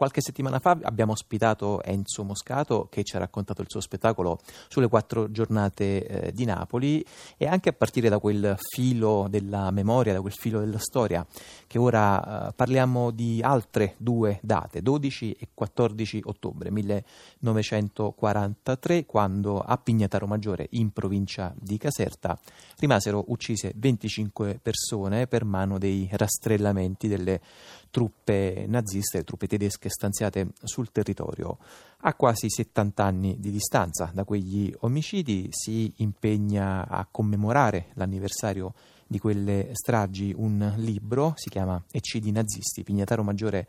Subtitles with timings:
[0.00, 4.88] Qualche settimana fa abbiamo ospitato Enzo Moscato che ci ha raccontato il suo spettacolo sulle
[4.88, 7.04] quattro giornate eh, di Napoli
[7.36, 11.26] e anche a partire da quel filo della memoria, da quel filo della storia,
[11.66, 19.76] che ora eh, parliamo di altre due date, 12 e 14 ottobre 1943, quando a
[19.76, 22.38] Pignataro Maggiore, in provincia di Caserta,
[22.78, 27.42] rimasero uccise 25 persone per mano dei rastrellamenti delle
[27.90, 31.58] truppe naziste, truppe tedesche stanziate sul territorio.
[32.02, 38.72] A quasi 70 anni di distanza da quegli omicidi si impegna a commemorare l'anniversario
[39.06, 43.66] di quelle stragi un libro, si chiama Eccidi nazisti, Pignataro Maggiore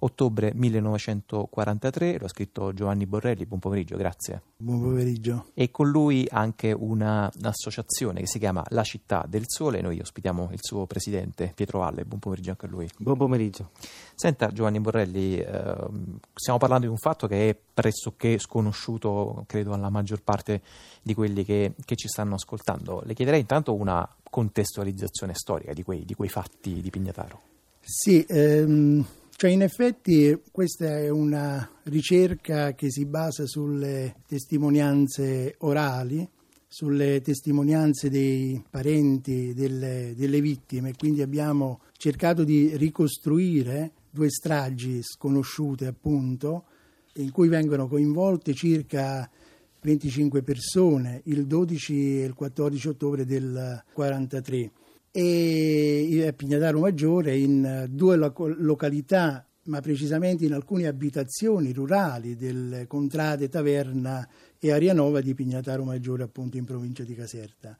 [0.00, 4.42] ottobre 1943, lo ha scritto Giovanni Borrelli, buon pomeriggio, grazie.
[4.56, 5.46] Buon pomeriggio.
[5.54, 10.50] E con lui anche una, un'associazione che si chiama La Città del Sole, noi ospitiamo
[10.52, 12.88] il suo presidente Pietro Valle, buon pomeriggio anche a lui.
[12.96, 13.70] Buon pomeriggio.
[14.14, 15.76] Senta Giovanni Borrelli, eh,
[16.34, 20.62] stiamo parlando di un fatto che è pressoché sconosciuto, credo, alla maggior parte
[21.02, 23.02] di quelli che, che ci stanno ascoltando.
[23.04, 27.40] Le chiederei intanto una contestualizzazione storica di quei, di quei fatti di Pignataro.
[27.80, 29.04] Sì, ehm,
[29.40, 36.28] cioè in effetti questa è una ricerca che si basa sulle testimonianze orali,
[36.66, 45.86] sulle testimonianze dei parenti delle, delle vittime, quindi abbiamo cercato di ricostruire due stragi sconosciute
[45.86, 46.64] appunto,
[47.18, 49.30] in cui vengono coinvolte circa
[49.82, 54.72] 25 persone il 12 e il 14 ottobre del 1943
[55.10, 63.48] e a Pignataro Maggiore in due località, ma precisamente in alcune abitazioni rurali del Contrade
[63.48, 64.26] Taverna
[64.58, 67.76] e Arianova di Pignataro Maggiore, appunto in provincia di Caserta.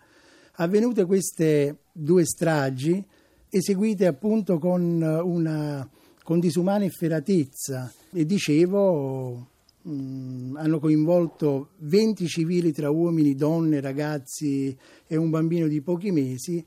[0.56, 3.04] Avvenute queste due stragi,
[3.48, 5.88] eseguite appunto con una
[6.28, 9.48] con disumana efferatezza e dicevo
[9.80, 14.76] mh, mm, hanno coinvolto 20 civili tra uomini, donne, ragazzi
[15.06, 16.62] e un bambino di pochi mesi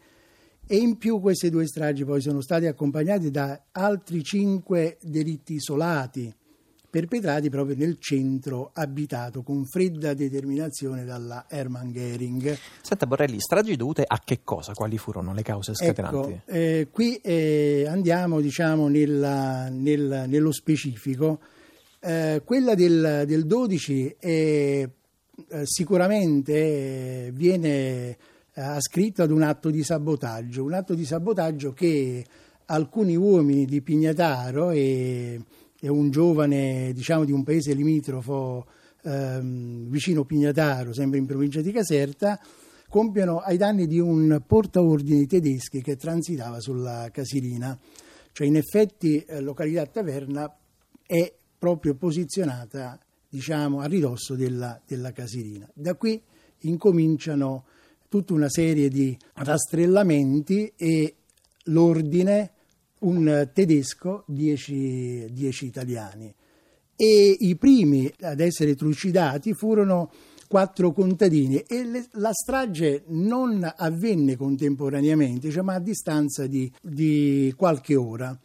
[0.68, 6.34] e in più queste due stragi poi sono state accompagnate da altri cinque delitti isolati
[6.92, 12.58] perpetrati proprio nel centro abitato con fredda determinazione dalla Hermann Goering.
[12.82, 14.74] Senta Borrelli, stragi dovute a che cosa?
[14.74, 16.32] Quali furono le cause scatenanti?
[16.32, 21.40] Ecco, eh, qui eh, andiamo diciamo nella, nel, nello specifico.
[22.02, 24.90] Eh, quella del, del 12 è, eh,
[25.64, 26.54] sicuramente
[27.28, 28.18] eh, viene
[28.54, 32.26] ascritto ad un atto di sabotaggio, un atto di sabotaggio che
[32.66, 35.42] alcuni uomini di Pignataro e,
[35.80, 38.66] e un giovane diciamo, di un paese limitrofo
[39.04, 42.40] ehm, vicino Pignataro, sempre in provincia di Caserta,
[42.88, 47.78] compiono ai danni di un portaordini tedeschi che transitava sulla Casilina.
[48.34, 50.54] Cioè in effetti eh, località Taverna
[51.06, 55.70] è proprio posizionata diciamo, a ridosso della, della Casilina.
[55.74, 56.22] Da qui
[56.60, 57.66] incominciano
[58.12, 61.16] tutta una serie di rastrellamenti e
[61.68, 62.52] l'ordine
[63.00, 66.36] un tedesco, dieci, dieci italiani.
[66.94, 70.12] E i primi ad essere trucidati furono
[70.50, 77.54] quattro contadini e le, la strage non avvenne contemporaneamente, cioè, ma a distanza di, di,
[77.56, 78.38] qualche ora.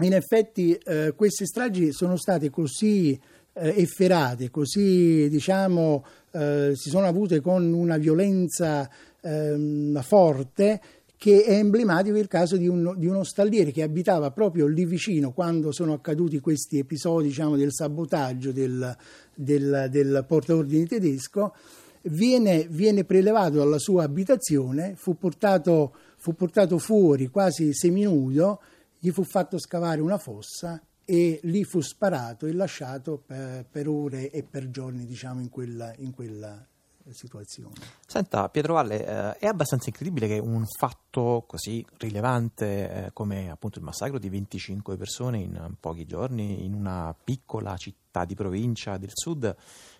[0.00, 3.18] In effetti eh, queste stragi sono state così
[3.58, 8.88] eh, efferate, così diciamo eh, si sono avute con una violenza
[9.20, 10.80] ehm, forte
[11.16, 15.32] che è emblematico il caso di, un, di, uno stalliere che abitava proprio lì vicino
[15.32, 18.94] quando sono accaduti questi episodi diciamo, del sabotaggio del,
[19.34, 21.54] del, del portaordine tedesco,
[22.02, 28.60] viene, viene, prelevato dalla sua abitazione, fu portato, fu portato fuori quasi seminudo,
[28.98, 34.30] gli fu fatto scavare una fossa e lì fu sparato e lasciato per, per ore
[34.30, 36.66] e per giorni diciamo, in, quella, in quella
[37.10, 37.74] situazione.
[38.04, 43.78] Senta, Pietro Valle, eh, è abbastanza incredibile che un fatto così rilevante eh, come appunto
[43.78, 49.10] il massacro di 25 persone in pochi giorni in una piccola città di provincia del
[49.12, 49.56] sud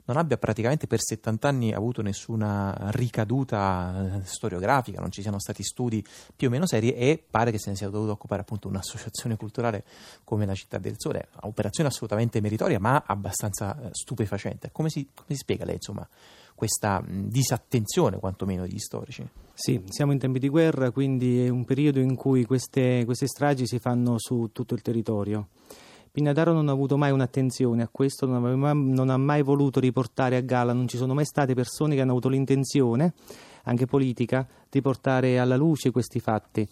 [0.07, 5.63] non abbia praticamente per 70 anni avuto nessuna ricaduta eh, storiografica, non ci siano stati
[5.63, 6.05] studi
[6.35, 9.85] più o meno seri e pare che se ne sia dovuto occupare appunto un'associazione culturale
[10.23, 14.71] come la Città del Sole, operazione assolutamente meritoria ma abbastanza eh, stupefacente.
[14.73, 16.07] Come si, come si spiega lei insomma
[16.55, 19.29] questa disattenzione quantomeno degli storici?
[19.53, 23.67] Sì, siamo in tempi di guerra, quindi è un periodo in cui queste, queste stragi
[23.67, 25.49] si fanno su tutto il territorio.
[26.11, 30.37] Pignataro non ha avuto mai un'attenzione a questo, non, aveva, non, ha mai voluto riportare
[30.37, 33.13] a gala, non ci sono mai state persone che hanno avuto l'intenzione,
[33.65, 36.67] anche politica, di portare alla luce questi fatti.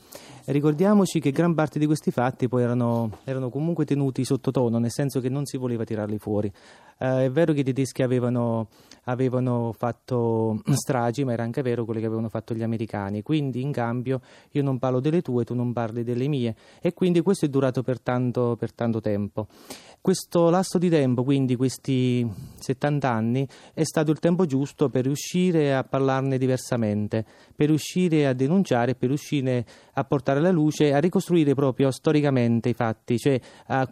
[0.46, 5.20] Ricordiamoci che gran parte di questi fatti poi erano, erano comunque tenuti sottotono, nel senso
[5.20, 6.52] che non si voleva tirarli fuori.
[6.98, 8.68] Eh, è vero che i tedeschi avevano,
[9.04, 13.22] avevano fatto stragi, ma era anche vero quello che avevano fatto gli americani.
[13.22, 14.20] Quindi in cambio
[14.50, 16.54] io non parlo delle tue, tu non parli delle mie.
[16.82, 19.46] E quindi questo è durato per tanto, per tanto tempo.
[20.04, 25.74] Questo lasso di tempo, quindi questi 70 anni, è stato il tempo giusto per riuscire
[25.74, 27.24] a parlarne diversamente,
[27.56, 27.94] per riuscire
[28.26, 29.64] a denunciare, per riuscire
[29.94, 33.41] a portare alla luce, a ricostruire proprio storicamente i fatti, cioè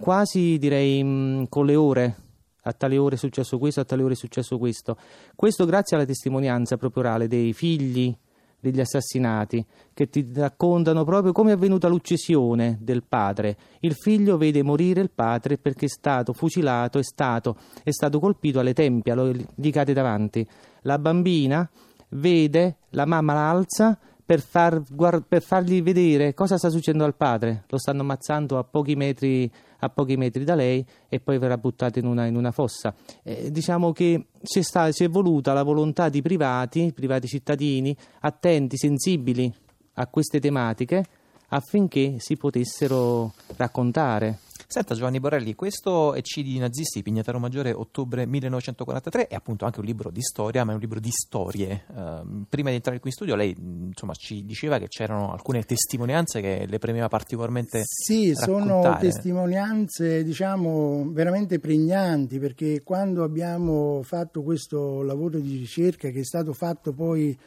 [0.01, 2.17] quasi direi mh, con le ore
[2.65, 4.97] a tale ore è successo questo, a tale ore è successo questo.
[5.35, 8.17] Questo grazie alla testimonianza proprio orale dei figli
[8.63, 13.57] degli assassinati, che ti raccontano proprio come è avvenuta l'uccisione del padre.
[13.81, 18.61] Il figlio vede morire il padre perché è stato fucilato, è stato, è stato colpito
[18.61, 20.47] alle tempie, gli cade davanti.
[20.83, 21.69] La bambina
[22.13, 24.83] vede, la mamma la alza per, far,
[25.29, 27.65] per fargli vedere cosa sta succedendo al padre.
[27.69, 29.51] Lo stanno ammazzando a pochi metri
[29.85, 32.95] a pochi metri da lei e poi verrà buttato in una, in una fossa.
[33.23, 39.53] Eh, diciamo che c'è, sta, c'è voluta la volontà di privati, privati cittadini, attenti, sensibili
[39.95, 41.05] a queste tematiche
[41.49, 44.39] affinché si potessero raccontare.
[44.73, 50.11] Senta Giovanni Borrelli, questo Eccidi nazisti, Pignataro Maggiore, ottobre 1943, è appunto anche un libro
[50.11, 51.85] di storia, ma è un libro di storie.
[51.89, 56.41] Uh, prima di entrare qui in studio lei insomma, ci diceva che c'erano alcune testimonianze
[56.41, 58.81] che le premeva particolarmente Sì, raccontare.
[58.83, 66.25] sono testimonianze diciamo veramente pregnanti perché quando abbiamo fatto questo lavoro di ricerca che è
[66.25, 67.39] stato fatto poi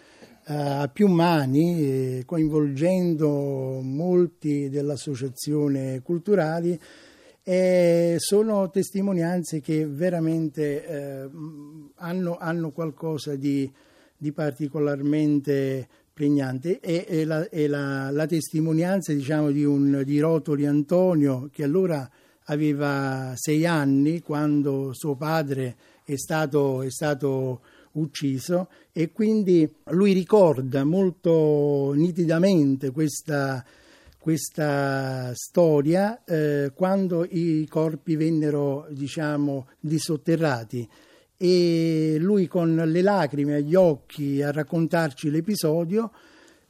[0.47, 6.79] eh, a più mani, eh, coinvolgendo molti dell'associazione culturali,
[7.47, 11.29] e sono testimonianze che veramente eh,
[11.97, 13.71] hanno, hanno, qualcosa di,
[14.17, 16.79] di particolarmente pregnante.
[16.79, 22.09] E, e, la, e la, la, testimonianza diciamo, di, un, di Rotoli Antonio che allora
[22.45, 28.69] aveva sei anni quando suo padre è stato, è stato ucciso.
[28.91, 33.63] E quindi lui ricorda molto nitidamente questa
[34.25, 40.89] questa storia eh, quando i corpi vennero diciamo disotterrati.
[41.37, 46.11] E lui con le lacrime agli occhi a raccontarci l'episodio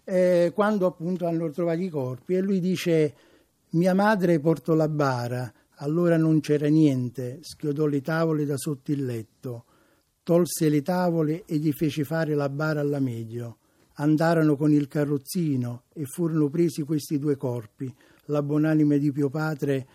[0.04, 3.14] eh, quando appunto hanno trovato i corpi e lui dice
[3.70, 9.06] mia madre portò la bara allora non c'era niente schiodò le tavole da sotto il
[9.06, 9.64] letto
[10.24, 13.60] tolse le tavole e gli fece fare la bara alla meglio
[13.96, 17.94] andarono con il carrozzino e furono presi questi due corpi.
[18.26, 19.88] La buonanima di Pio Padre,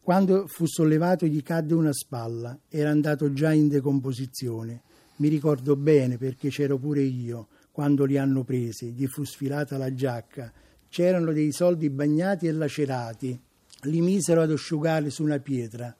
[0.00, 4.82] quando fu sollevato, gli cadde una spalla, era andato già in decomposizione.
[5.16, 9.92] Mi ricordo bene perché c'ero pure io quando li hanno presi, gli fu sfilata la
[9.92, 10.52] giacca.
[10.88, 13.40] C'erano dei soldi bagnati e lacerati.
[13.82, 15.92] Li misero ad asciugare su una pietra.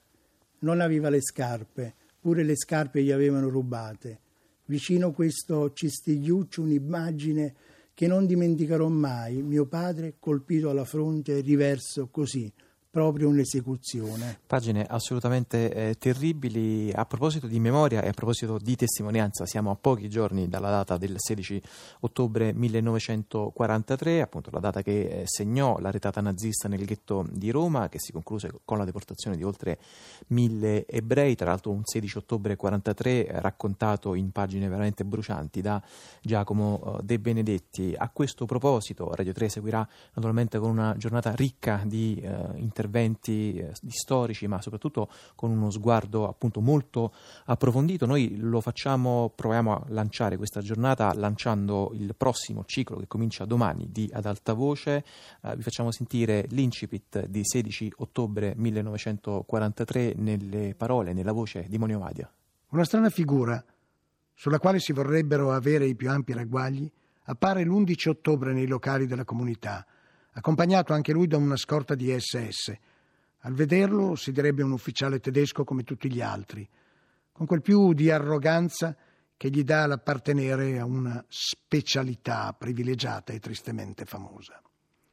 [0.61, 4.21] Non aveva le scarpe, pure le scarpe gli avevano rubate.
[4.67, 7.55] Vicino questo cistigliuccio un'immagine
[7.93, 12.51] che non dimenticherò mai, mio padre colpito alla fronte riverso così,
[12.95, 14.39] proprio un'esecuzione.
[14.47, 16.93] Pagine assolutamente eh, terribili.
[16.95, 20.97] A proposito di memoria e a proposito di testimonianza, siamo a pochi giorni dalla data
[20.97, 21.61] del 16
[22.01, 27.89] ottobre 1943, appunto la data che eh, segnò la retata nazista nel ghetto di Roma,
[27.89, 29.81] che si concluse con la deportazione di oltre
[30.29, 35.83] mille ebrei, tra l'altro un 16 ottobre 1943 eh, raccontato in pagine veramente brucianti da
[36.23, 37.93] Giacomo eh, De Benedetti.
[37.99, 43.57] A questo proposito Radio 3 seguirà naturalmente con una giornata ricca di eh, interventi interventi
[43.57, 47.13] eh, storici, ma soprattutto con uno sguardo appunto molto
[47.47, 48.07] approfondito.
[48.07, 53.89] Noi lo facciamo, proviamo a lanciare questa giornata lanciando il prossimo ciclo che comincia domani
[53.91, 55.05] di Ad alta voce.
[55.43, 61.99] Eh, vi facciamo sentire l'incipit di 16 ottobre 1943 nelle parole, nella voce di Monio
[61.99, 62.31] Vadia.
[62.69, 63.63] Una strana figura
[64.35, 66.91] sulla quale si vorrebbero avere i più ampi ragguagli
[67.27, 69.87] appare l'11 ottobre nei locali della comunità
[70.35, 72.73] accompagnato anche lui da una scorta di SS.
[73.41, 76.69] Al vederlo si direbbe un ufficiale tedesco come tutti gli altri,
[77.33, 78.97] con quel più di arroganza
[79.37, 84.61] che gli dà l'appartenere a una specialità privilegiata e tristemente famosa.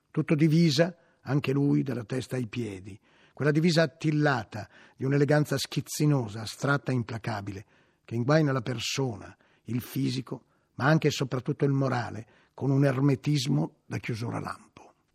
[0.09, 2.99] Tutto divisa, anche lui, dalla testa ai piedi,
[3.33, 7.65] quella divisa attillata di un'eleganza schizzinosa, astratta e implacabile,
[8.05, 9.35] che inguaina la persona,
[9.65, 10.43] il fisico,
[10.75, 14.70] ma anche e soprattutto il morale, con un ermetismo da chiusura lampo.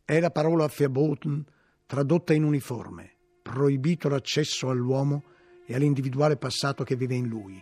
[0.06, 1.44] È la parola verboten
[1.84, 3.10] tradotta in uniforme,
[3.42, 5.25] proibito l'accesso all'uomo
[5.66, 7.60] e all'individuale passato che vive in lui,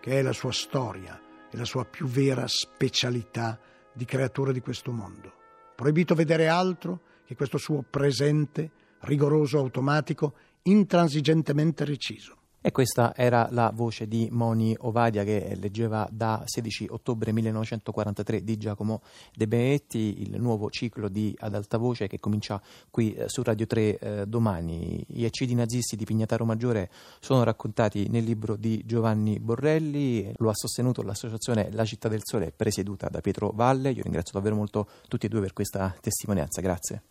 [0.00, 1.20] che è la sua storia
[1.50, 3.60] e la sua più vera specialità
[3.92, 5.34] di creatura di questo mondo.
[5.76, 8.70] Proibito vedere altro che questo suo presente,
[9.00, 12.41] rigoroso, automatico, intransigentemente reciso.
[12.64, 18.56] E questa era la voce di Moni Ovadia che leggeva da 16 ottobre 1943 di
[18.56, 19.02] Giacomo
[19.34, 23.66] De Benedetti il nuovo ciclo di Ad alta voce che comincia qui eh, su Radio
[23.66, 25.04] 3 eh, domani.
[25.08, 26.88] Gli eccidi nazisti di Pignataro Maggiore
[27.18, 32.52] sono raccontati nel libro di Giovanni Borrelli, lo ha sostenuto l'associazione La Città del Sole
[32.54, 33.90] presieduta da Pietro Valle.
[33.90, 36.60] Io ringrazio davvero molto tutti e due per questa testimonianza.
[36.60, 37.02] Grazie.